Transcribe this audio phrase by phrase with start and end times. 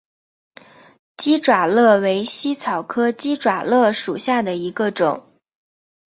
[1.15, 5.27] 鸡爪簕为茜草科鸡爪簕属下的一个种。